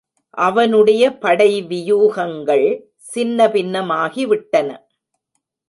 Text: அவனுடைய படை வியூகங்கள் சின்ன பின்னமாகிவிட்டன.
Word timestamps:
அவனுடைய 0.37 1.03
படை 1.17 1.49
வியூகங்கள் 1.61 2.65
சின்ன 3.11 3.47
பின்னமாகிவிட்டன. 3.47 4.69